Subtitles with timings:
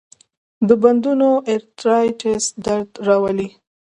[0.67, 3.49] د بندونو ارترایټس درد راولي.